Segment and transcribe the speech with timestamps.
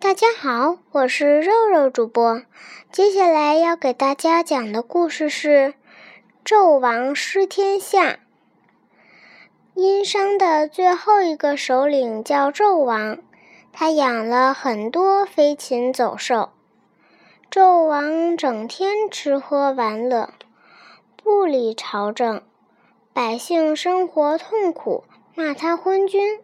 [0.00, 2.42] 大家好，我是肉肉主播。
[2.92, 5.74] 接下来要给大家讲的故事是
[6.48, 8.12] 《纣王失天下》。
[9.74, 13.18] 殷商的最后一个首领叫纣王，
[13.72, 16.50] 他养了很多飞禽走兽。
[17.50, 20.32] 纣王整天吃喝玩乐，
[21.16, 22.40] 不理朝政，
[23.12, 25.02] 百姓生活痛苦，
[25.34, 26.38] 骂他昏君。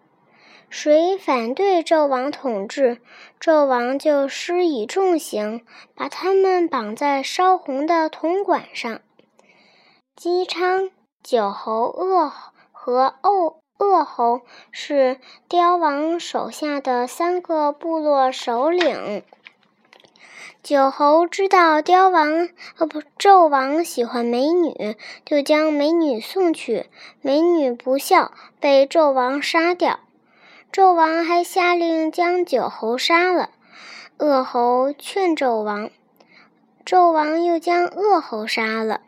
[0.76, 2.98] 谁反对纣王统治，
[3.40, 9.00] 纣王就施以重刑，把他们绑在烧红的铜管上。
[10.16, 10.90] 姬昌、
[11.22, 12.28] 九侯鄂
[12.72, 14.40] 和欧鄂侯
[14.72, 19.22] 是刁王手下的三个部落首领。
[20.60, 22.48] 九侯知道刁王
[22.78, 26.90] 哦不，纣王喜欢美女，就将美女送去。
[27.20, 30.00] 美女不孝，被纣王杀掉。
[30.74, 33.50] 纣王还下令将九侯杀了，
[34.18, 35.88] 恶侯劝纣王，
[36.84, 39.02] 纣王又将恶侯杀了。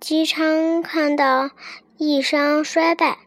[0.00, 1.52] 姬昌看到
[1.98, 3.18] 殷商衰败，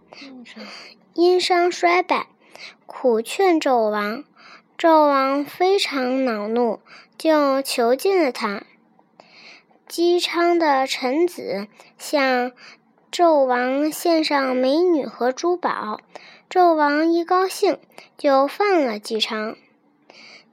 [1.13, 2.27] 殷商衰败，
[2.85, 4.25] 苦劝纣王，
[4.77, 6.81] 纣王非常恼怒，
[7.17, 8.63] 就囚禁了他。
[9.87, 12.51] 姬昌的臣子向
[13.09, 16.01] 纣王献上美女和珠宝。
[16.49, 17.77] 纣王一高兴，
[18.17, 19.55] 就放了姬昌。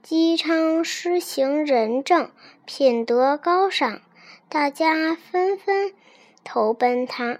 [0.03, 2.29] 姬昌施行仁政，
[2.65, 3.99] 品德高尚，
[4.47, 5.91] 大家纷纷
[6.43, 7.39] 投奔他。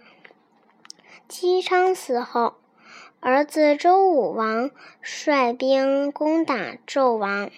[1.27, 2.55] 姬昌死后，
[3.19, 4.71] 儿子周武王
[5.03, 7.51] 率兵攻打纣王。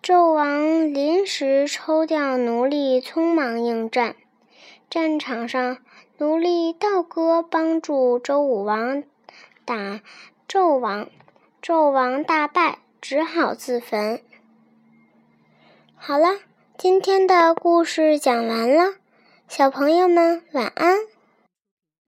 [0.00, 4.14] 纣王临时抽调奴隶，匆忙应战。
[4.88, 5.78] 战场上，
[6.18, 9.02] 奴隶道哥帮助周武王。
[9.64, 10.00] 打
[10.48, 11.08] 纣王，
[11.62, 14.22] 纣王大败，只好自焚。
[15.96, 16.40] 好了，
[16.78, 18.94] 今天的故事讲完了，
[19.48, 20.96] 小朋友们晚安。